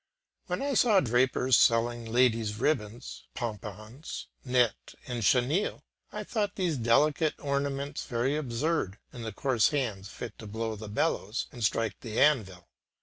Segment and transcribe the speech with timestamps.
[0.47, 7.35] When I saw drapers selling ladies ribbons, pompons, net, and chenille, I thought these delicate
[7.37, 12.19] ornaments very absurd in the coarse hands fit to blow the bellows and strike the
[12.19, 12.67] anvil.